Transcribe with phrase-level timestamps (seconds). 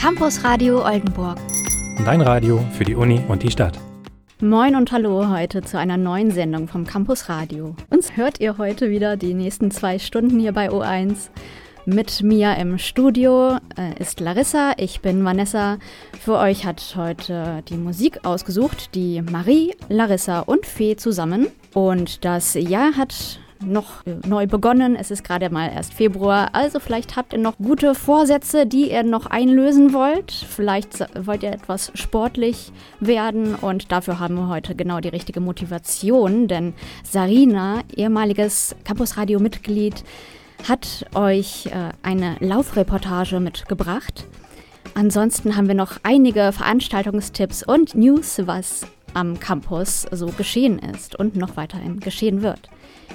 [0.00, 1.38] Campus Radio Oldenburg.
[2.04, 3.80] Dein Radio für die Uni und die Stadt.
[4.40, 7.74] Moin und hallo heute zu einer neuen Sendung vom Campus Radio.
[7.90, 11.30] Uns hört ihr heute wieder die nächsten zwei Stunden hier bei O1.
[11.84, 15.78] Mit mir im Studio äh, ist Larissa, ich bin Vanessa.
[16.20, 21.48] Für euch hat heute die Musik ausgesucht, die Marie, Larissa und Fee zusammen.
[21.74, 24.96] Und das Jahr hat noch äh, neu begonnen.
[24.96, 26.50] Es ist gerade mal erst Februar.
[26.52, 30.32] Also vielleicht habt ihr noch gute Vorsätze, die ihr noch einlösen wollt.
[30.32, 36.48] Vielleicht wollt ihr etwas sportlich werden und dafür haben wir heute genau die richtige Motivation.
[36.48, 36.74] Denn
[37.04, 40.04] Sarina, ehemaliges Campusradio-Mitglied,
[40.68, 44.26] hat euch äh, eine Laufreportage mitgebracht.
[44.94, 48.86] Ansonsten haben wir noch einige Veranstaltungstipps und News, was
[49.18, 52.68] am Campus so geschehen ist und noch weiterhin geschehen wird.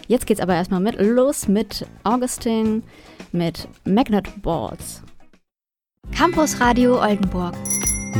[0.07, 2.83] Jetzt geht's aber erstmal mit los mit Augustin
[3.31, 5.01] mit Magnet Balls.
[6.13, 7.55] Campus Radio Oldenburg.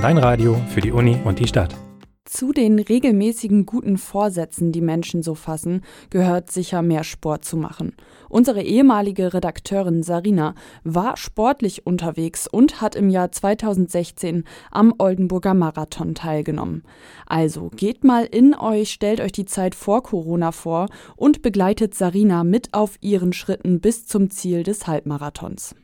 [0.02, 1.76] Dein Radio für die Uni und die Stadt.
[2.24, 7.98] Zu den regelmäßigen guten Vorsätzen, die Menschen so fassen, gehört sicher mehr Sport zu machen.
[8.34, 16.16] Unsere ehemalige Redakteurin Sarina war sportlich unterwegs und hat im Jahr 2016 am Oldenburger Marathon
[16.16, 16.82] teilgenommen.
[17.28, 22.44] Also geht mal in euch, stellt euch die Zeit vor Corona vor und begleitet Sarina
[22.44, 25.76] mit auf ihren Schritten bis zum Ziel des Halbmarathons.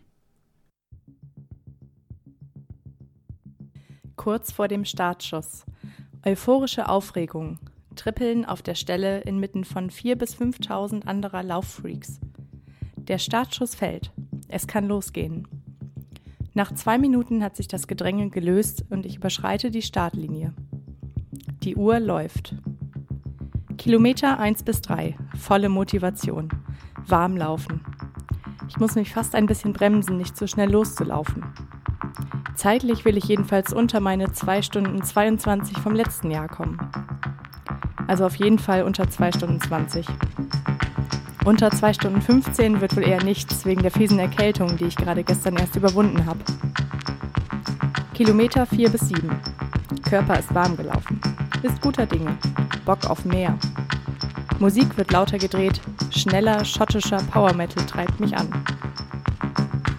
[4.16, 5.66] Kurz vor dem Startschuss.
[6.26, 7.60] Euphorische Aufregung,
[7.96, 12.20] Trippeln auf der Stelle inmitten von 4.000 bis 5.000 anderer Lauffreaks.
[13.10, 14.12] Der Startschuss fällt.
[14.48, 15.48] Es kann losgehen.
[16.54, 20.54] Nach zwei Minuten hat sich das Gedränge gelöst und ich überschreite die Startlinie.
[21.64, 22.56] Die Uhr läuft.
[23.80, 26.50] Kilometer 1 bis 3, volle Motivation,
[27.08, 27.82] warm laufen.
[28.68, 31.44] Ich muss mich fast ein bisschen bremsen, nicht zu schnell loszulaufen.
[32.54, 36.78] Zeitlich will ich jedenfalls unter meine 2 Stunden 22 vom letzten Jahr kommen.
[38.06, 40.06] Also auf jeden Fall unter 2 Stunden 20.
[41.46, 45.24] Unter 2 Stunden 15 wird wohl eher nichts wegen der fiesen Erkältung, die ich gerade
[45.24, 46.40] gestern erst überwunden habe.
[48.14, 49.30] Kilometer 4 bis 7.
[50.10, 51.22] Körper ist warm gelaufen.
[51.64, 52.38] Ist guter Dinge.
[52.86, 53.58] Bock auf mehr.
[54.60, 55.80] Musik wird lauter gedreht.
[56.12, 58.50] Schneller schottischer Power Metal treibt mich an.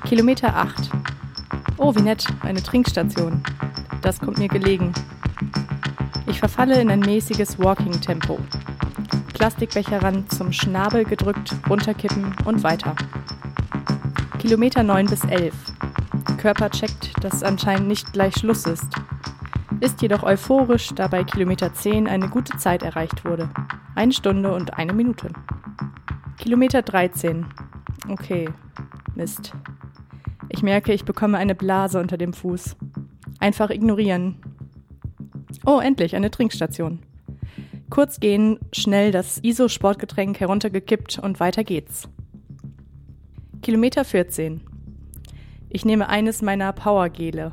[0.04, 0.90] Kilometer 8.
[1.78, 3.42] Oh, wie nett, eine Trinkstation.
[4.02, 4.92] Das kommt mir gelegen.
[6.26, 8.38] Ich verfalle in ein mäßiges Walking-Tempo.
[9.40, 12.94] Plastikbecher ran zum Schnabel gedrückt, runterkippen und weiter.
[14.38, 15.54] Kilometer 9 bis 11.
[16.36, 18.94] Körper checkt, dass anscheinend nicht gleich Schluss ist.
[19.80, 23.48] Ist jedoch euphorisch, da bei Kilometer 10 eine gute Zeit erreicht wurde.
[23.94, 25.30] Eine Stunde und eine Minute.
[26.36, 27.46] Kilometer 13.
[28.10, 28.46] Okay.
[29.14, 29.54] Mist.
[30.50, 32.76] Ich merke, ich bekomme eine Blase unter dem Fuß.
[33.38, 34.36] Einfach ignorieren.
[35.64, 36.98] Oh, endlich, eine Trinkstation.
[37.90, 42.08] Kurz gehen, schnell das ISO-Sportgetränk heruntergekippt und weiter geht's.
[43.62, 44.60] Kilometer 14.
[45.68, 47.50] Ich nehme eines meiner Powergele.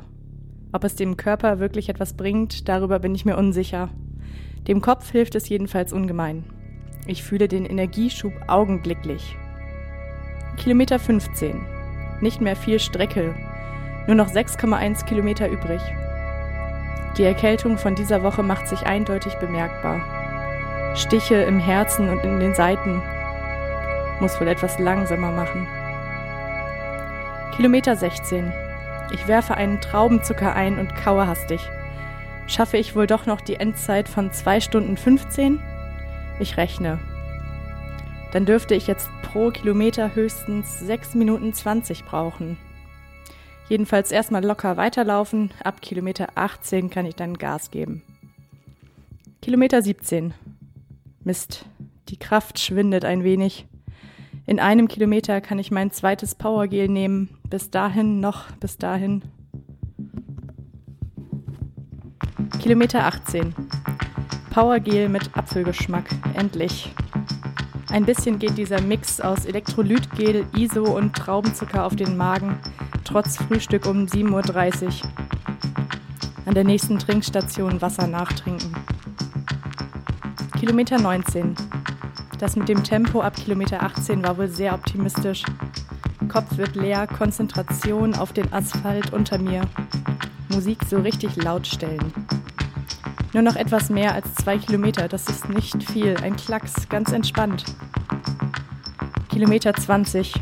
[0.72, 3.90] Ob es dem Körper wirklich etwas bringt, darüber bin ich mir unsicher.
[4.68, 6.44] Dem Kopf hilft es jedenfalls ungemein.
[7.08, 9.36] Ich fühle den Energieschub augenblicklich.
[10.56, 11.66] Kilometer 15.
[12.20, 13.34] Nicht mehr viel Strecke,
[14.06, 15.80] nur noch 6,1 Kilometer übrig.
[17.16, 20.17] Die Erkältung von dieser Woche macht sich eindeutig bemerkbar.
[20.94, 23.02] Stiche im Herzen und in den Seiten.
[24.20, 25.66] Muss wohl etwas langsamer machen.
[27.56, 28.52] Kilometer 16.
[29.12, 31.60] Ich werfe einen Traubenzucker ein und kaue hastig.
[32.46, 35.60] Schaffe ich wohl doch noch die Endzeit von 2 Stunden 15?
[36.40, 36.98] Ich rechne
[38.32, 42.58] dann dürfte ich jetzt pro Kilometer höchstens 6 Minuten 20 brauchen.
[43.68, 48.02] Jedenfalls erstmal locker weiterlaufen, ab Kilometer 18 kann ich dann Gas geben.
[49.42, 50.34] Kilometer 17.
[51.28, 51.66] Mist,
[52.08, 53.66] die Kraft schwindet ein wenig.
[54.46, 57.28] In einem Kilometer kann ich mein zweites Powergel nehmen.
[57.50, 59.20] Bis dahin noch, bis dahin.
[62.62, 63.54] Kilometer 18.
[64.50, 66.08] Powergel mit Apfelgeschmack.
[66.32, 66.94] Endlich.
[67.90, 72.58] Ein bisschen geht dieser Mix aus Elektrolytgel, ISO und Traubenzucker auf den Magen,
[73.04, 75.10] trotz Frühstück um 7.30 Uhr.
[76.46, 78.74] An der nächsten Trinkstation Wasser nachtrinken.
[80.58, 81.54] Kilometer 19.
[82.40, 85.44] Das mit dem Tempo ab Kilometer 18 war wohl sehr optimistisch.
[86.28, 89.60] Kopf wird leer, Konzentration auf den Asphalt unter mir.
[90.48, 92.12] Musik so richtig laut stellen.
[93.32, 96.16] Nur noch etwas mehr als zwei Kilometer, das ist nicht viel.
[96.16, 97.64] Ein Klacks, ganz entspannt.
[99.28, 100.34] Kilometer 20.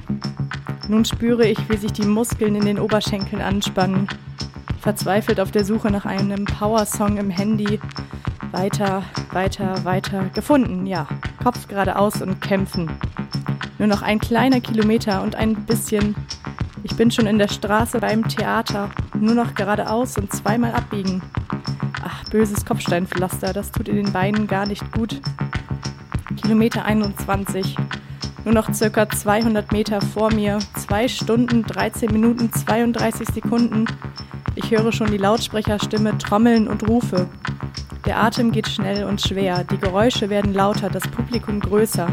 [0.88, 4.08] Nun spüre ich, wie sich die Muskeln in den Oberschenkeln anspannen.
[4.80, 7.80] verzweifelt auf der Suche nach einem Power-Song im Handy.
[8.56, 10.30] Weiter, weiter, weiter.
[10.32, 11.06] Gefunden, ja.
[11.42, 12.90] Kopf geradeaus und kämpfen.
[13.78, 16.14] Nur noch ein kleiner Kilometer und ein bisschen.
[16.82, 18.88] Ich bin schon in der Straße beim Theater.
[19.12, 21.20] Nur noch geradeaus und zweimal abbiegen.
[22.02, 25.20] Ach, böses Kopfsteinpflaster, das tut in den Beinen gar nicht gut.
[26.40, 27.76] Kilometer 21.
[28.46, 30.60] Nur noch circa 200 Meter vor mir.
[30.76, 33.84] 2 Stunden, 13 Minuten, 32 Sekunden.
[34.54, 37.28] Ich höre schon die Lautsprecherstimme trommeln und rufe.
[38.06, 39.64] Der Atem geht schnell und schwer.
[39.64, 42.06] Die Geräusche werden lauter, das Publikum größer.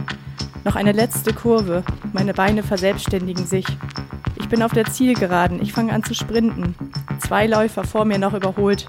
[0.64, 1.84] Noch eine letzte Kurve.
[2.14, 3.66] Meine Beine verselbstständigen sich.
[4.38, 5.62] Ich bin auf der Zielgeraden.
[5.62, 6.74] Ich fange an zu sprinten.
[7.20, 8.88] Zwei Läufer vor mir noch überholt.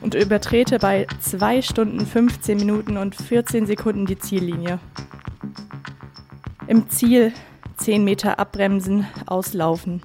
[0.00, 4.78] Und übertrete bei 2 Stunden 15 Minuten und 14 Sekunden die Ziellinie.
[6.68, 7.32] Im Ziel
[7.78, 10.02] 10 Meter abbremsen, auslaufen.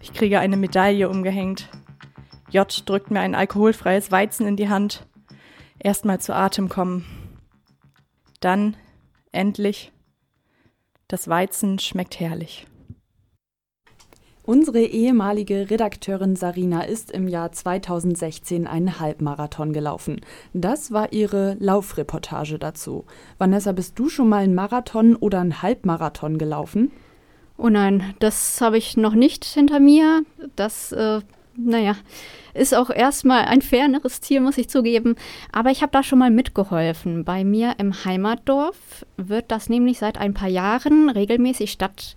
[0.00, 1.68] Ich kriege eine Medaille umgehängt.
[2.50, 5.06] J drückt mir ein alkoholfreies Weizen in die Hand.
[5.82, 7.04] Erstmal zu Atem kommen.
[8.40, 8.76] Dann
[9.32, 9.92] Endlich.
[11.08, 12.66] Das Weizen schmeckt herrlich.
[14.44, 20.20] Unsere ehemalige Redakteurin Sarina ist im Jahr 2016 einen Halbmarathon gelaufen.
[20.52, 23.06] Das war ihre Laufreportage dazu.
[23.38, 26.90] Vanessa, bist du schon mal einen Marathon oder einen Halbmarathon gelaufen?
[27.56, 30.24] Oh nein, das habe ich noch nicht hinter mir.
[30.56, 31.20] Das, äh,
[31.56, 31.96] naja,
[32.54, 35.16] ist auch erstmal ein ferneres Ziel, muss ich zugeben.
[35.52, 37.24] Aber ich habe da schon mal mitgeholfen.
[37.24, 42.14] Bei mir im Heimatdorf wird das nämlich seit ein paar Jahren regelmäßig statt.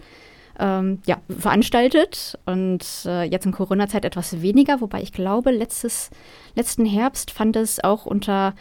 [0.57, 6.11] Ähm, ja, veranstaltet und äh, jetzt in Corona-Zeit etwas weniger, wobei ich glaube, letztes,
[6.55, 8.53] letzten Herbst fand es auch unter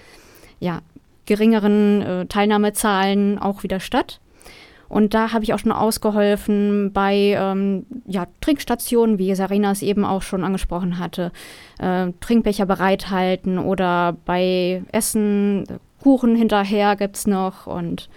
[0.59, 0.81] ja,
[1.27, 4.21] geringeren äh, Teilnahmezahlen auch wieder statt.
[4.89, 10.05] Und da habe ich auch schon ausgeholfen bei ähm, ja, Trinkstationen, wie Sarina es eben
[10.05, 11.33] auch schon angesprochen hatte.
[11.79, 15.65] Äh, Trinkbecher bereithalten oder bei Essen,
[16.03, 17.67] Kuchen hinterher gibt es noch.
[17.67, 18.09] Und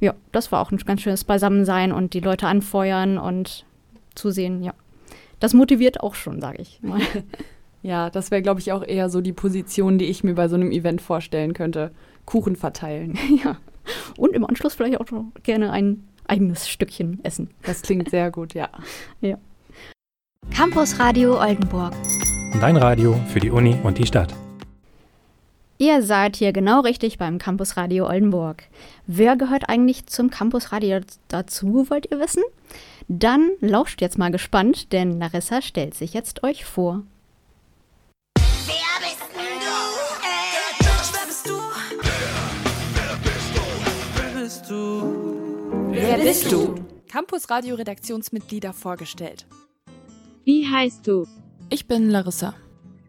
[0.00, 3.64] ja, das war auch ein ganz schönes Beisammensein und die Leute anfeuern und
[4.14, 4.72] zusehen, ja.
[5.38, 7.00] Das motiviert auch schon, sage ich mal.
[7.82, 10.56] Ja, das wäre, glaube ich, auch eher so die Position, die ich mir bei so
[10.56, 11.92] einem Event vorstellen könnte.
[12.24, 13.16] Kuchen verteilen.
[13.44, 13.58] ja.
[14.16, 15.06] Und im Anschluss vielleicht auch
[15.44, 17.50] gerne ein eigenes Stückchen essen.
[17.62, 18.68] Das klingt sehr gut, ja.
[19.20, 19.38] ja.
[20.54, 21.92] Campus Radio Oldenburg.
[22.60, 24.34] Dein Radio für die Uni und die Stadt.
[25.78, 28.62] Ihr seid hier genau richtig beim Campus Radio Oldenburg.
[29.06, 32.42] Wer gehört eigentlich zum Campus Radio dazu, wollt ihr wissen?
[33.08, 37.02] Dann lauscht jetzt mal gespannt, denn Larissa stellt sich jetzt euch vor.
[38.34, 39.20] Wer bist
[44.14, 45.25] Wer bist du?
[47.08, 49.44] Campus Radio Redaktionsmitglieder vorgestellt.
[50.44, 51.26] Wie heißt du?
[51.68, 52.54] Ich bin Larissa.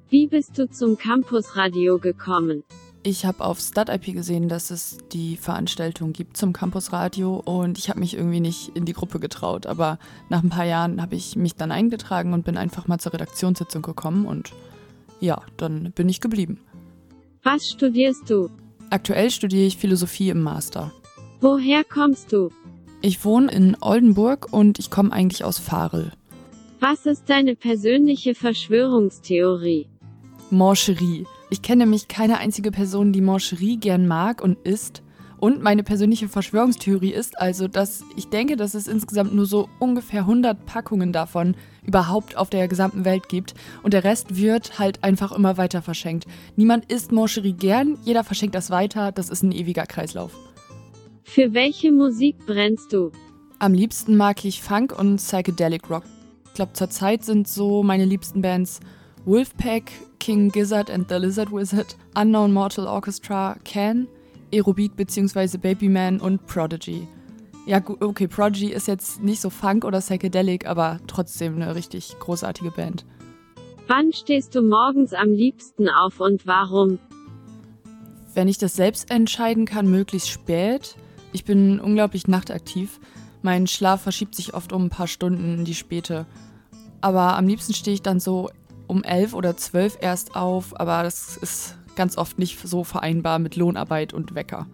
[0.10, 2.64] Wie bist du zum Campus Radio gekommen?
[3.04, 7.90] Ich habe auf StatIP gesehen, dass es die Veranstaltung gibt zum Campus Radio und ich
[7.90, 9.68] habe mich irgendwie nicht in die Gruppe getraut.
[9.68, 10.00] Aber
[10.30, 13.84] nach ein paar Jahren habe ich mich dann eingetragen und bin einfach mal zur Redaktionssitzung
[13.84, 14.54] gekommen und
[15.20, 16.60] ja, dann bin ich geblieben.
[17.44, 18.50] Was studierst du?
[18.90, 20.92] Aktuell studiere ich Philosophie im Master.
[21.40, 22.50] Woher kommst du?
[23.02, 26.12] Ich wohne in Oldenburg und ich komme eigentlich aus Farel.
[26.80, 29.88] Was ist deine persönliche Verschwörungstheorie?
[30.50, 31.26] Mancherie.
[31.50, 35.04] Ich kenne nämlich keine einzige Person, die Mancherie gern mag und isst.
[35.40, 40.22] Und meine persönliche Verschwörungstheorie ist also, dass ich denke, dass es insgesamt nur so ungefähr
[40.22, 45.32] 100 Packungen davon überhaupt auf der gesamten Welt gibt und der Rest wird halt einfach
[45.32, 46.26] immer weiter verschenkt.
[46.56, 50.47] Niemand isst Mancherie gern, jeder verschenkt das weiter, das ist ein ewiger Kreislauf.
[51.30, 53.12] Für welche Musik brennst du?
[53.60, 56.04] Am liebsten mag ich Funk und Psychedelic Rock.
[56.48, 58.80] Ich glaube, zurzeit sind so meine liebsten Bands
[59.26, 64.08] Wolfpack, King Gizzard and the Lizard Wizard, Unknown Mortal Orchestra, Can,
[64.54, 65.58] Aerobeat bzw.
[65.58, 67.08] Babyman und Prodigy.
[67.68, 72.72] Ja, okay, Prodigy ist jetzt nicht so Funk oder Psychedelic, aber trotzdem eine richtig großartige
[72.72, 73.06] Band.
[73.88, 76.98] Wann stehst du morgens am liebsten auf und warum?
[78.34, 80.96] Wenn ich das selbst entscheiden kann, möglichst spät.
[81.34, 83.00] Ich bin unglaublich nachtaktiv.
[83.42, 86.26] Mein Schlaf verschiebt sich oft um ein paar Stunden in die Späte.
[87.02, 88.50] Aber am liebsten stehe ich dann so
[88.88, 93.56] um elf oder zwölf erst auf, aber das ist ganz oft nicht so vereinbar mit
[93.56, 94.68] Lohnarbeit und Wecker.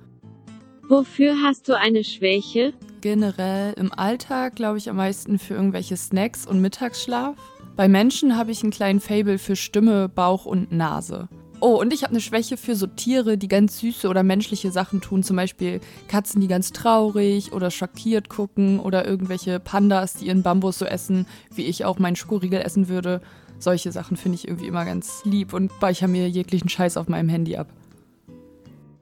[0.88, 2.74] Wofür hast du eine Schwäche?
[3.02, 7.36] Generell im Alltag glaube ich am meisten für irgendwelche Snacks und Mittagsschlaf.
[7.76, 11.28] Bei Menschen habe ich einen kleinen Fable für Stimme, Bauch und Nase.
[11.66, 15.00] Oh, und ich habe eine Schwäche für so Tiere, die ganz süße oder menschliche Sachen
[15.00, 15.24] tun.
[15.24, 15.80] Zum Beispiel
[16.10, 21.26] Katzen, die ganz traurig oder schockiert gucken oder irgendwelche Pandas, die ihren Bambus so essen,
[21.56, 23.22] wie ich auch meinen Schokoriegel essen würde.
[23.60, 27.30] Solche Sachen finde ich irgendwie immer ganz lieb und speichere mir jeglichen Scheiß auf meinem
[27.30, 27.70] Handy ab.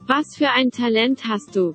[0.01, 1.73] Was für ein Talent hast du?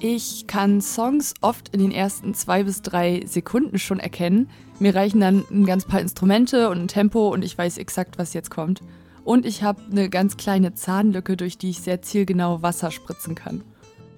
[0.00, 4.50] Ich kann Songs oft in den ersten zwei bis drei Sekunden schon erkennen.
[4.80, 8.34] Mir reichen dann ein ganz paar Instrumente und ein Tempo und ich weiß exakt, was
[8.34, 8.80] jetzt kommt.
[9.24, 13.62] Und ich habe eine ganz kleine Zahnlücke, durch die ich sehr zielgenau Wasser spritzen kann.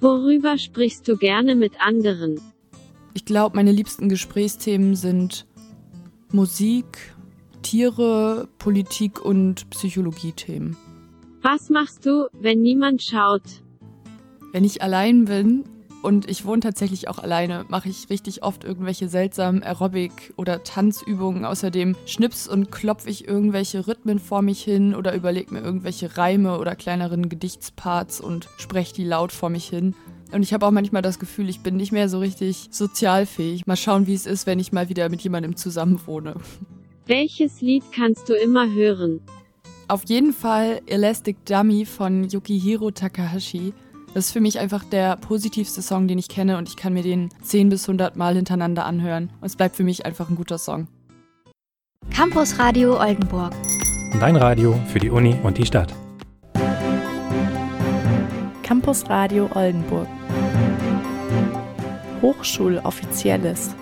[0.00, 2.40] Worüber sprichst du gerne mit anderen?
[3.14, 5.46] Ich glaube, meine liebsten Gesprächsthemen sind
[6.32, 7.14] Musik,
[7.62, 10.76] Tiere, Politik und Psychologiethemen.
[11.40, 13.42] Was machst du, wenn niemand schaut?
[14.52, 15.64] Wenn ich allein bin
[16.02, 21.44] und ich wohne tatsächlich auch alleine, mache ich richtig oft irgendwelche seltsamen Aerobic- oder Tanzübungen.
[21.44, 26.58] Außerdem schnips und klopfe ich irgendwelche Rhythmen vor mich hin oder überlege mir irgendwelche Reime
[26.58, 29.94] oder kleineren Gedichtsparts und spreche die laut vor mich hin.
[30.32, 33.66] Und ich habe auch manchmal das Gefühl, ich bin nicht mehr so richtig sozialfähig.
[33.66, 36.34] Mal schauen, wie es ist, wenn ich mal wieder mit jemandem zusammenwohne.
[37.06, 39.20] Welches Lied kannst du immer hören?
[39.88, 43.72] Auf jeden Fall Elastic Dummy von Yukihiro Takahashi.
[44.16, 47.02] Das ist für mich einfach der positivste Song, den ich kenne und ich kann mir
[47.02, 49.28] den 10 bis 100 Mal hintereinander anhören.
[49.42, 50.88] Und es bleibt für mich einfach ein guter Song.
[52.08, 53.52] Campus Radio Oldenburg.
[54.18, 55.92] Dein Radio für die Uni und die Stadt.
[58.62, 60.08] Campus Radio Oldenburg.
[62.22, 63.74] Hochschuloffizielles.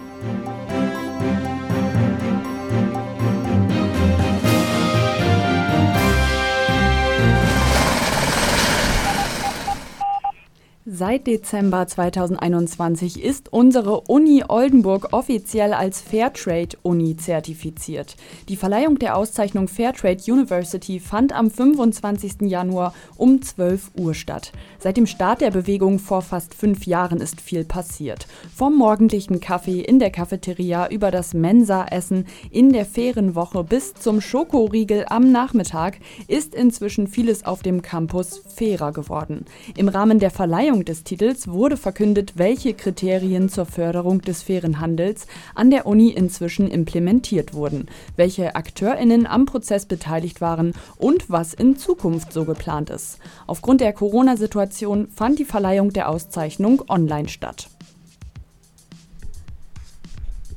[10.87, 18.17] Seit Dezember 2021 ist unsere Uni Oldenburg offiziell als Fairtrade-Uni zertifiziert.
[18.51, 22.43] Die Verleihung der Auszeichnung Fairtrade University fand am 25.
[22.43, 24.53] Januar um 12 Uhr statt.
[24.79, 28.27] Seit dem Start der Bewegung vor fast fünf Jahren ist viel passiert.
[28.55, 35.07] Vom morgendlichen Kaffee in der Cafeteria über das Mensa-Essen in der Ferienwoche bis zum Schokoriegel
[35.09, 35.97] am Nachmittag
[36.29, 39.47] ist inzwischen vieles auf dem Campus fairer geworden.
[39.79, 40.31] Im Rahmen der
[40.75, 46.09] Verleihung des Titels wurde verkündet, welche Kriterien zur Förderung des fairen Handels an der Uni
[46.09, 52.91] inzwischen implementiert wurden, welche AkteurInnen am Prozess beteiligt waren und was in Zukunft so geplant
[52.91, 53.19] ist.
[53.47, 57.69] Aufgrund der Corona-Situation fand die Verleihung der Auszeichnung online statt.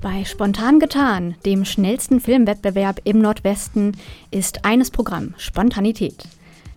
[0.01, 3.95] Bei Spontan getan, dem schnellsten Filmwettbewerb im Nordwesten,
[4.31, 6.27] ist eines Programm Spontanität.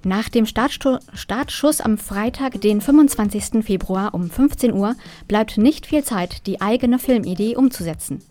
[0.03, 3.63] Nach dem Startstu Startschuss am Freitag, den 25.
[3.63, 4.97] Februar um 15 Uhr,
[5.29, 8.23] bleibt nicht viel Zeit, die eigene Filmidee umzusetzen.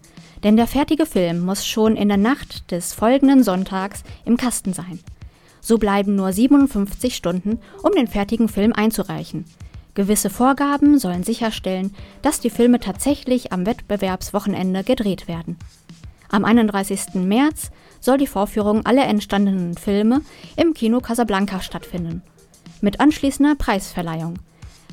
[0.43, 4.99] Denn der fertige Film muss schon in der Nacht des folgenden Sonntags im Kasten sein.
[5.61, 9.45] So bleiben nur 57 Stunden, um den fertigen Film einzureichen.
[9.93, 15.57] Gewisse Vorgaben sollen sicherstellen, dass die Filme tatsächlich am Wettbewerbswochenende gedreht werden.
[16.29, 17.15] Am 31.
[17.15, 20.21] März soll die Vorführung aller entstandenen Filme
[20.55, 22.21] im Kino Casablanca stattfinden.
[22.81, 24.39] Mit anschließender Preisverleihung.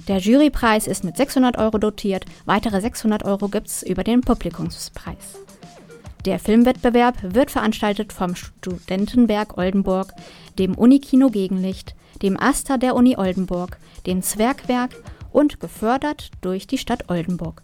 [0.09, 5.39] Der Jurypreis ist mit 600 Euro dotiert, weitere 600 Euro gibt's über den Publikumspreis.
[6.25, 10.13] Der Filmwettbewerb wird veranstaltet vom Studentenwerk Oldenburg,
[10.59, 14.91] dem Unikino Gegenlicht, dem Asta der Uni Oldenburg, dem Zwergwerk
[15.33, 17.63] und gefördert durch die Stadt Oldenburg.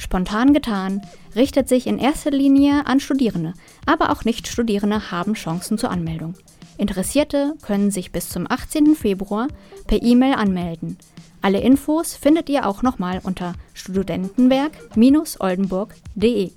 [0.00, 1.02] Spontan getan
[1.36, 3.52] richtet sich in erster Linie an Studierende,
[3.84, 6.36] aber auch Nicht-Studierende haben Chancen zur Anmeldung.
[6.78, 8.96] Interessierte können sich bis zum 18.
[8.96, 9.48] Februar
[9.86, 10.96] per E-Mail anmelden.
[11.42, 16.52] Alle Infos findet ihr auch nochmal unter studentenwerk-oldenburg.de.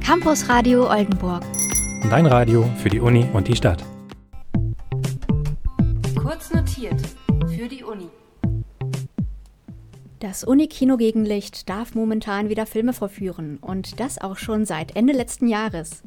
[0.00, 1.44] Campus Radio Oldenburg.
[2.10, 3.84] Dein Radio für die Uni und die Stadt.
[6.20, 7.00] Kurz notiert
[7.56, 8.08] für die Uni.
[10.24, 15.48] Das Unikino Gegenlicht darf momentan wieder Filme vorführen und das auch schon seit Ende letzten
[15.48, 16.02] Jahres.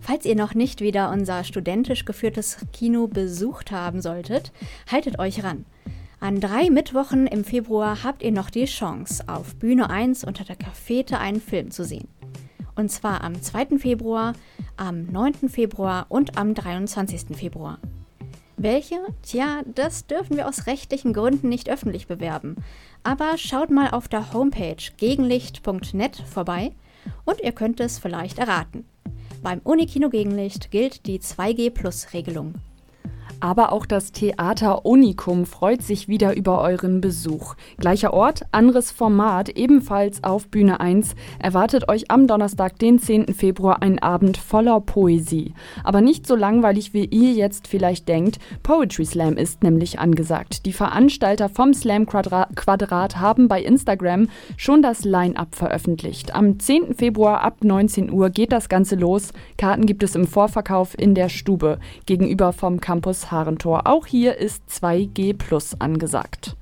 [0.00, 4.50] Falls ihr noch nicht wieder unser studentisch geführtes Kino besucht haben solltet,
[4.90, 5.66] haltet euch ran.
[6.18, 10.56] An drei Mittwochen im Februar habt ihr noch die Chance, auf Bühne 1 unter der
[10.56, 12.08] Cafete einen Film zu sehen.
[12.74, 13.78] Und zwar am 2.
[13.78, 14.32] Februar,
[14.76, 15.48] am 9.
[15.48, 17.36] Februar und am 23.
[17.36, 17.78] Februar.
[18.62, 18.96] Welche?
[19.22, 22.56] Tja, das dürfen wir aus rechtlichen Gründen nicht öffentlich bewerben.
[23.02, 26.72] Aber schaut mal auf der Homepage gegenlicht.net vorbei
[27.24, 28.84] und ihr könnt es vielleicht erraten.
[29.42, 32.56] Beim Unikino Gegenlicht gilt die 2G-Plus-Regelung.
[33.40, 37.54] Aber auch das Theater Unicum freut sich wieder über euren Besuch.
[37.78, 43.32] Gleicher Ort, anderes Format, ebenfalls auf Bühne 1, erwartet euch am Donnerstag, den 10.
[43.32, 45.54] Februar, ein Abend voller Poesie.
[45.84, 48.38] Aber nicht so langweilig, wie ihr jetzt vielleicht denkt.
[48.62, 50.66] Poetry Slam ist nämlich angesagt.
[50.66, 54.28] Die Veranstalter vom Slam Quadrat haben bei Instagram
[54.58, 56.34] schon das Line-Up veröffentlicht.
[56.34, 56.94] Am 10.
[56.94, 59.32] Februar ab 19 Uhr geht das Ganze los.
[59.56, 63.86] Karten gibt es im Vorverkauf in der Stube gegenüber vom Campus Harentor.
[63.86, 66.56] Auch hier ist 2G Plus angesagt.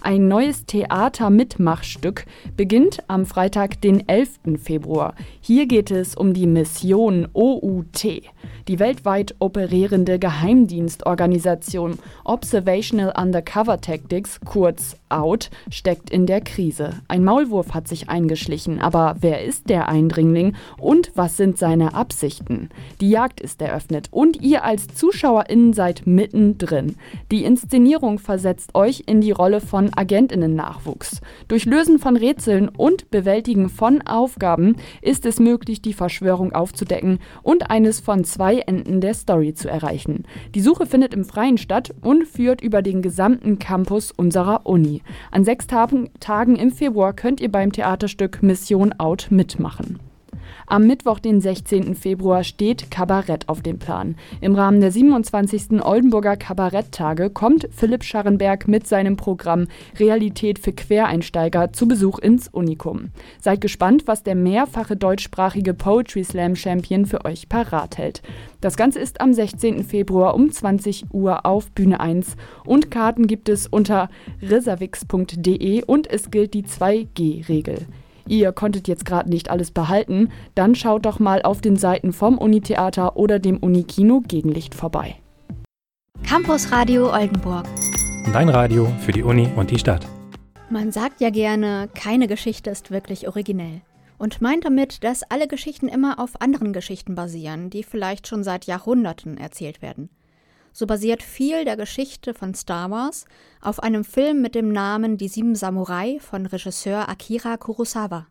[0.00, 4.60] Ein neues Theater-Mitmachstück beginnt am Freitag, den 11.
[4.62, 5.14] Februar.
[5.40, 8.04] Hier geht es um die Mission OUT,
[8.68, 16.94] die weltweit operierende Geheimdienstorganisation Observational Undercover Tactics, kurz OUT, steckt in der Krise.
[17.08, 22.70] Ein Maulwurf hat sich eingeschlichen, aber wer ist der Eindringling und was sind seine Absichten?
[23.00, 26.96] Die Jagd ist eröffnet und ihr als ZuschauerInnen seid mittendrin.
[27.30, 31.20] Die Inszenierung versetzt euch in die Rolle von Agentinnen-Nachwuchs.
[31.48, 37.70] Durch Lösen von Rätseln und Bewältigen von Aufgaben ist es möglich, die Verschwörung aufzudecken und
[37.70, 40.24] eines von zwei Enden der Story zu erreichen.
[40.54, 45.02] Die Suche findet im Freien statt und führt über den gesamten Campus unserer Uni.
[45.30, 50.00] An sechs Tagen im Februar könnt ihr beim Theaterstück Mission Out mitmachen.
[50.66, 51.94] Am Mittwoch, den 16.
[51.94, 54.16] Februar, steht Kabarett auf dem Plan.
[54.40, 55.84] Im Rahmen der 27.
[55.84, 59.66] Oldenburger Kabaretttage kommt Philipp Scharrenberg mit seinem Programm
[59.98, 63.10] Realität für Quereinsteiger zu Besuch ins Unikum.
[63.40, 68.22] Seid gespannt, was der mehrfache deutschsprachige Poetry Slam Champion für euch parat hält.
[68.62, 69.84] Das Ganze ist am 16.
[69.84, 74.08] Februar um 20 Uhr auf Bühne 1 und Karten gibt es unter
[74.40, 77.86] reservix.de und es gilt die 2G-Regel
[78.28, 82.38] ihr konntet jetzt gerade nicht alles behalten, dann schaut doch mal auf den Seiten vom
[82.38, 85.16] Unitheater oder dem Unikino Gegenlicht vorbei.
[86.26, 87.66] Campus Radio Oldenburg.
[88.32, 90.06] Dein Radio für die Uni und die Stadt.
[90.70, 93.82] Man sagt ja gerne, keine Geschichte ist wirklich originell.
[94.16, 98.64] Und meint damit, dass alle Geschichten immer auf anderen Geschichten basieren, die vielleicht schon seit
[98.64, 100.08] Jahrhunderten erzählt werden
[100.74, 103.24] so basiert viel der Geschichte von Star Wars
[103.62, 108.26] auf einem Film mit dem Namen Die Sieben Samurai von Regisseur Akira Kurosawa.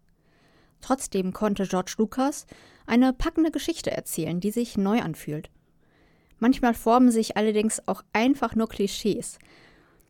[0.82, 2.46] Trotzdem konnte George Lucas
[2.86, 5.50] eine packende Geschichte erzählen, die sich neu anfühlt.
[6.40, 9.40] Manchmal formen sich allerdings auch einfach nur Klischees,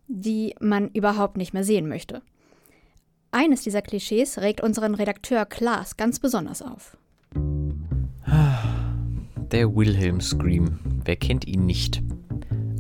[0.08, 2.24] die man überhaupt nicht mehr sehen möchte.
[3.30, 6.98] Eines dieser Klischees regt unseren Redakteur Klaas ganz besonders auf.
[9.52, 10.80] Der Wilhelm Scream.
[11.06, 12.02] Wer kennt ihn nicht?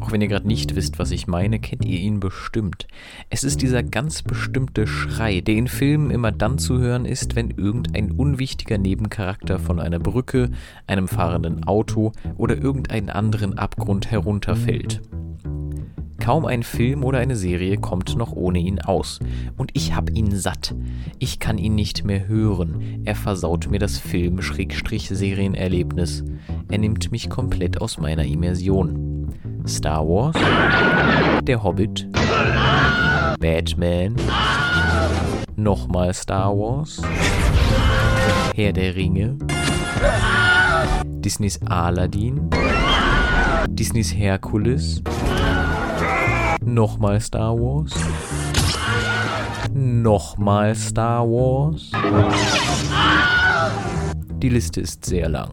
[0.04, 2.88] Auch wenn ihr gerade nicht wisst, was ich meine, kennt ihr ihn bestimmt.
[3.30, 7.52] Es ist dieser ganz bestimmte Schrei, der in Filmen immer dann zu hören ist, wenn
[7.52, 10.50] irgendein unwichtiger Nebencharakter von einer Brücke,
[10.88, 15.02] einem fahrenden Auto oder irgendeinen anderen Abgrund herunterfällt.
[16.20, 19.22] Kaum ein Film oder eine Serie kommt noch ohne ihn aus.
[19.58, 20.76] Und ich hab ihn satt.
[21.20, 23.04] Ich kann ihn nicht mehr hören.
[23.06, 26.26] Er versaut mir das Film-Serienerlebnis.
[26.70, 29.03] Er nimmt mich komplett aus meiner Immersion.
[29.65, 30.36] Star Wars,
[31.43, 32.08] Der Hobbit,
[33.39, 34.15] Batman,
[35.56, 37.02] nochmal Star Wars,
[38.56, 39.38] Herr der Ringe,
[41.06, 42.49] Disneys Aladdin,
[43.69, 45.02] Disneys Herkules,
[46.62, 47.93] nochmal Star Wars,
[49.73, 51.89] nochmal Star Wars.
[54.41, 55.52] Die Liste ist sehr lang.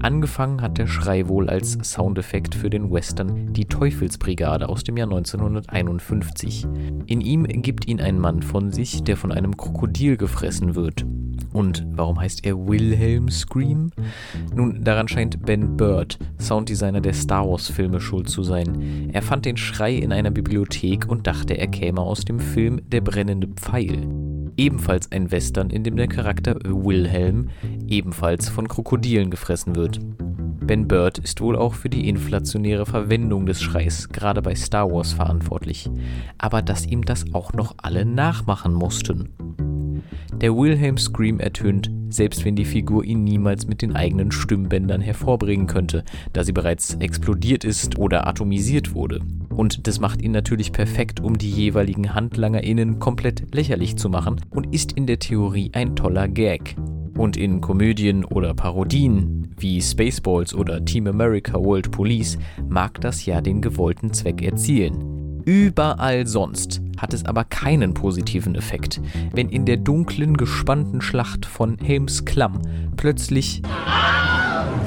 [0.00, 5.08] Angefangen hat der Schrei wohl als Soundeffekt für den Western Die Teufelsbrigade aus dem Jahr
[5.08, 6.66] 1951.
[7.06, 11.04] In ihm gibt ihn ein Mann von sich, der von einem Krokodil gefressen wird.
[11.52, 13.90] Und warum heißt er Wilhelm Scream?
[14.54, 19.10] Nun, daran scheint Ben Bird, Sounddesigner der Star Wars-Filme, schuld zu sein.
[19.12, 23.00] Er fand den Schrei in einer Bibliothek und dachte, er käme aus dem Film Der
[23.00, 24.27] brennende Pfeil
[24.58, 27.48] ebenfalls ein Western, in dem der Charakter Wilhelm
[27.86, 30.00] ebenfalls von Krokodilen gefressen wird.
[30.68, 35.14] Ben Bird ist wohl auch für die inflationäre Verwendung des Schreis gerade bei Star Wars
[35.14, 35.88] verantwortlich,
[36.36, 39.30] aber dass ihm das auch noch alle nachmachen mussten.
[40.34, 45.66] Der Wilhelm Scream ertönt, selbst wenn die Figur ihn niemals mit den eigenen Stimmbändern hervorbringen
[45.66, 49.20] könnte, da sie bereits explodiert ist oder atomisiert wurde.
[49.58, 54.72] Und das macht ihn natürlich perfekt, um die jeweiligen HandlangerInnen komplett lächerlich zu machen und
[54.72, 56.76] ist in der Theorie ein toller Gag.
[57.16, 63.40] Und in Komödien oder Parodien wie Spaceballs oder Team America World Police mag das ja
[63.40, 65.42] den gewollten Zweck erzielen.
[65.44, 69.00] Überall sonst hat es aber keinen positiven Effekt,
[69.32, 72.62] wenn in der dunklen, gespannten Schlacht von Helms Klamm
[72.96, 73.62] plötzlich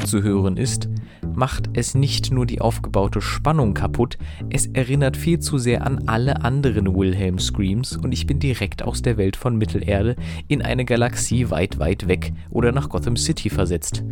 [0.05, 0.88] zu hören ist,
[1.36, 4.17] macht es nicht nur die aufgebaute Spannung kaputt,
[4.49, 9.01] es erinnert viel zu sehr an alle anderen Wilhelm Screams und ich bin direkt aus
[9.01, 10.15] der Welt von Mittelerde
[10.47, 14.03] in eine Galaxie weit, weit weg oder nach Gotham City versetzt.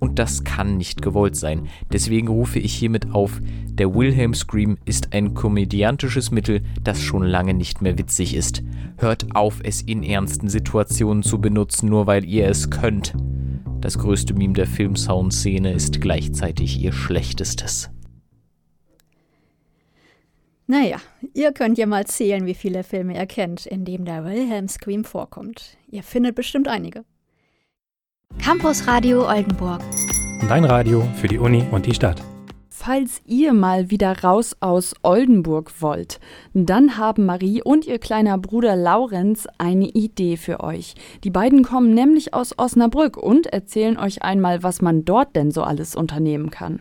[0.00, 1.68] Und das kann nicht gewollt sein.
[1.92, 3.40] Deswegen rufe ich hiermit auf,
[3.78, 8.62] der Wilhelm Scream ist ein komödiantisches Mittel, das schon lange nicht mehr witzig ist.
[8.96, 13.14] Hört auf, es in ernsten Situationen zu benutzen, nur weil ihr es könnt.
[13.80, 17.90] Das größte Meme der Filmsound-Szene ist gleichzeitig ihr schlechtestes.
[20.66, 20.98] Naja,
[21.32, 25.04] ihr könnt ja mal zählen, wie viele Filme ihr kennt, in dem der Wilhelm Scream
[25.04, 25.78] vorkommt.
[25.88, 27.04] Ihr findet bestimmt einige.
[28.42, 29.80] Campus Radio Oldenburg.
[30.48, 32.22] Dein Radio für die Uni und die Stadt.
[32.88, 36.20] Falls ihr mal wieder raus aus Oldenburg wollt,
[36.54, 40.94] dann haben Marie und ihr kleiner Bruder Laurenz eine Idee für euch.
[41.22, 45.64] Die beiden kommen nämlich aus Osnabrück und erzählen euch einmal, was man dort denn so
[45.64, 46.80] alles unternehmen kann.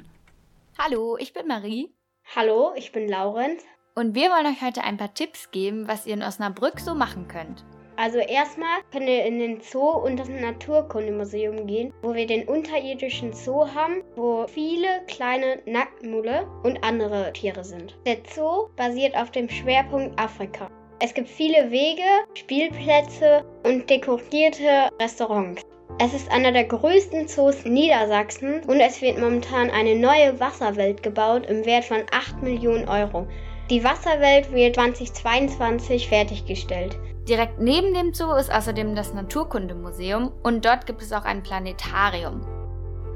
[0.80, 1.93] Hallo, ich bin Marie.
[2.34, 3.62] Hallo, ich bin Laurenz.
[3.93, 7.28] Und wir wollen euch heute ein paar Tipps geben, was ihr in Osnabrück so machen
[7.28, 7.65] könnt.
[7.97, 13.33] Also erstmal können wir in den Zoo und das Naturkundemuseum gehen, wo wir den unterirdischen
[13.33, 17.97] Zoo haben, wo viele kleine Nacktmulle und andere Tiere sind.
[18.05, 20.69] Der Zoo basiert auf dem Schwerpunkt Afrika.
[20.99, 22.03] Es gibt viele Wege,
[22.36, 25.63] Spielplätze und dekorierte Restaurants.
[25.99, 31.47] Es ist einer der größten Zoos Niedersachsen und es wird momentan eine neue Wasserwelt gebaut
[31.47, 33.25] im Wert von 8 Millionen Euro.
[33.71, 36.95] Die Wasserwelt wird 2022 fertiggestellt.
[37.27, 42.57] Direkt neben dem Zoo ist außerdem das Naturkundemuseum und dort gibt es auch ein Planetarium.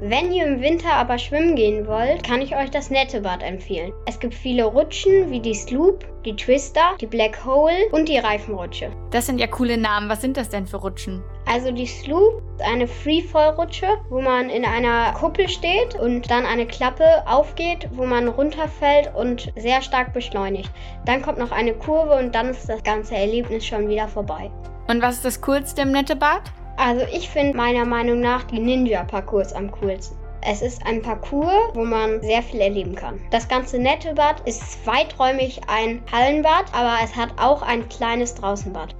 [0.04, 3.92] Wenn ihr im Winter aber schwimmen gehen wollt, kann ich euch das Nettebad empfehlen.
[4.04, 8.90] Es gibt viele Rutschen wie die Sloop, die Twister, die Black Hole und die Reifenrutsche.
[9.12, 10.08] Das sind ja coole Namen.
[10.08, 11.22] Was sind das denn für Rutschen?
[11.46, 16.66] Also die Sloop ist eine Freefall-Rutsche, wo man in einer Kuppel steht und dann eine
[16.66, 20.72] Klappe aufgeht, wo man runterfällt und sehr stark beschleunigt.
[21.06, 24.50] Dann kommt noch eine Kurve und dann ist das ganze Erlebnis schon wieder vorbei.
[24.88, 26.42] Und was ist das Coolste im Nettebad?
[26.76, 30.16] Also ich finde meiner Meinung nach die Ninja-Parcours am coolsten.
[30.44, 33.20] Es ist ein Parcours, wo man sehr viel erleben kann.
[33.30, 38.96] Das ganze Nettebad ist weiträumig ein Hallenbad, aber es hat auch ein kleines Draußenbad.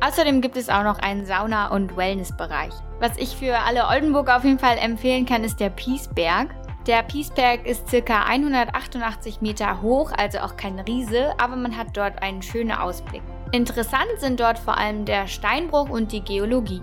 [0.00, 2.74] Außerdem gibt es auch noch einen Sauna- und Wellnessbereich.
[3.00, 6.48] Was ich für alle Oldenburger auf jeden Fall empfehlen kann, ist der Piesberg.
[6.86, 8.24] Der Piesberg ist ca.
[8.24, 13.22] 188 Meter hoch, also auch kein Riese, aber man hat dort einen schönen Ausblick.
[13.52, 16.82] Interessant sind dort vor allem der Steinbruch und die Geologie.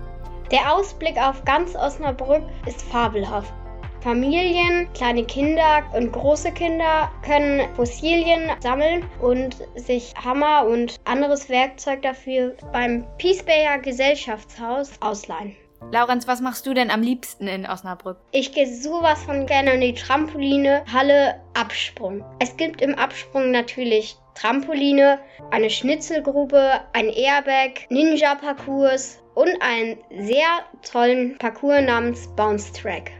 [0.50, 3.52] Der Ausblick auf ganz Osnabrück ist fabelhaft.
[4.00, 12.02] Familien, kleine Kinder und große Kinder können Fossilien sammeln und sich Hammer und anderes Werkzeug
[12.02, 15.54] dafür beim Piesbayer Gesellschaftshaus ausleihen.
[15.92, 18.16] Laurenz, was machst du denn am liebsten in Osnabrück?
[18.32, 22.24] Ich gehe sowas von gerne in die Trampoline, Halle, Absprung.
[22.40, 31.38] Es gibt im Absprung natürlich Trampoline, eine Schnitzelgrube, ein Airbag, Ninja-Parcours und einen sehr tollen
[31.38, 33.10] Parcours namens Bounce Track.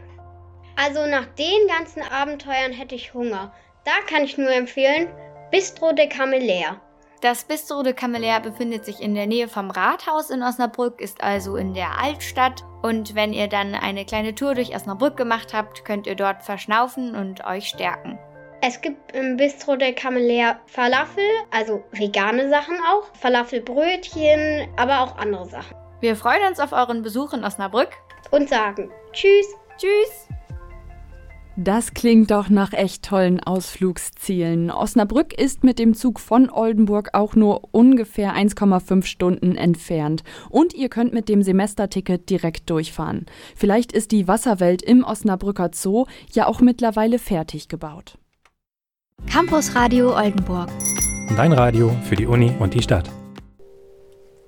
[0.75, 3.51] Also nach den ganzen Abenteuern hätte ich Hunger.
[3.85, 5.07] Da kann ich nur empfehlen,
[5.49, 6.79] Bistro de Camelaire.
[7.21, 11.55] Das Bistro de Camelaire befindet sich in der Nähe vom Rathaus in Osnabrück, ist also
[11.55, 12.63] in der Altstadt.
[12.83, 17.15] Und wenn ihr dann eine kleine Tour durch Osnabrück gemacht habt, könnt ihr dort verschnaufen
[17.15, 18.19] und euch stärken.
[18.61, 25.47] Es gibt im Bistro de Camelaire Falafel, also vegane Sachen auch, Falafelbrötchen, aber auch andere
[25.47, 25.75] Sachen.
[26.01, 27.89] Wir freuen uns auf euren Besuch in Osnabrück
[28.31, 29.45] und sagen Tschüss.
[29.77, 30.27] Tschüss.
[31.55, 34.71] Das klingt doch nach echt tollen Ausflugszielen.
[34.71, 40.23] Osnabrück ist mit dem Zug von Oldenburg auch nur ungefähr 1,5 Stunden entfernt.
[40.49, 43.27] Und ihr könnt mit dem Semesterticket direkt durchfahren.
[43.55, 48.17] Vielleicht ist die Wasserwelt im Osnabrücker Zoo ja auch mittlerweile fertig gebaut.
[49.29, 50.69] Campus Radio Oldenburg.
[51.37, 53.11] Dein Radio für die Uni und die Stadt.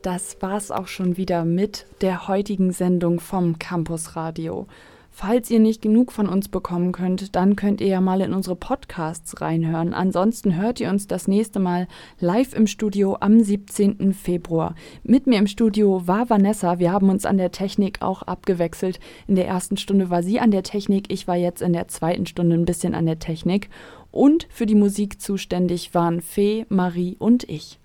[0.03, 4.67] Das war's auch schon wieder mit der heutigen Sendung vom Campus Radio.
[5.11, 8.57] Falls ihr nicht genug von uns bekommen könnt, dann könnt ihr ja mal in unsere
[8.57, 9.93] Podcasts reinhören.
[9.93, 11.87] Ansonsten hört ihr uns das nächste Mal
[12.19, 14.11] live im Studio am 17.
[14.11, 14.75] Februar.
[15.03, 16.79] Mit mir im Studio war Vanessa.
[16.79, 18.99] Wir haben uns an der Technik auch abgewechselt.
[19.29, 22.25] In der ersten Stunde war sie an der Technik, ich war jetzt in der zweiten
[22.25, 23.69] Stunde ein bisschen an der Technik.
[24.11, 27.79] Und für die Musik zuständig waren Fee, Marie und ich.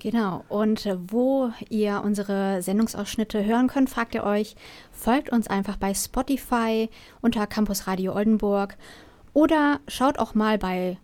[0.00, 4.56] Genau, und wo ihr unsere Sendungsausschnitte hören könnt, fragt ihr euch,
[4.90, 6.88] folgt uns einfach bei Spotify
[7.20, 8.78] unter Campus Radio Oldenburg
[9.34, 10.96] oder schaut auch mal bei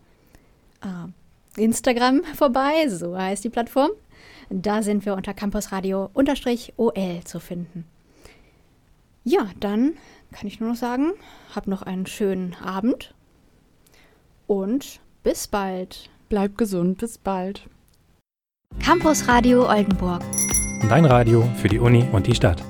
[0.81, 3.91] äh, Instagram vorbei, so heißt die Plattform.
[4.49, 7.85] Da sind wir unter Campus Radio-OL zu finden.
[9.25, 9.93] Ja, dann
[10.33, 11.13] kann ich nur noch sagen,
[11.55, 13.15] hab noch einen schönen Abend
[14.47, 16.09] und bis bald.
[16.31, 17.69] Bleibt gesund, bis bald.
[18.83, 20.23] Campus Radio Oldenburg.
[20.89, 22.63] Dein Radio für die Uni und die Stadt.